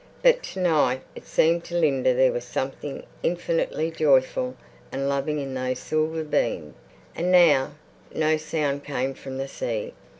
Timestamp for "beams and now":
6.23-7.73